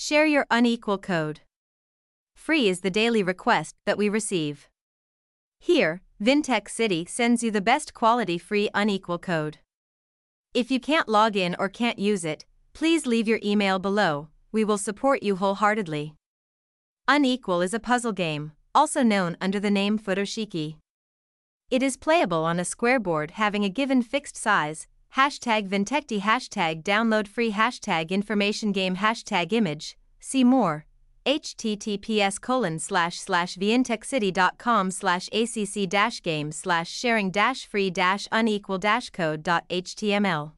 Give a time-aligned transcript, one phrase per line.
[0.00, 1.40] Share your unequal code.
[2.36, 4.68] Free is the daily request that we receive.
[5.58, 9.58] Here, Vintech City sends you the best quality free unequal code.
[10.54, 14.64] If you can't log in or can't use it, please leave your email below, we
[14.64, 16.14] will support you wholeheartedly.
[17.08, 20.76] Unequal is a puzzle game, also known under the name Futoshiki.
[21.72, 24.86] It is playable on a square board having a given fixed size,
[25.16, 30.84] hashtag Vintechcity hashtag download free hashtag information game hashtag image, see more,
[31.26, 38.78] https colon slash slash vintechcity.com slash acc dash game slash sharing dash free dash unequal
[38.78, 40.57] dash code dot html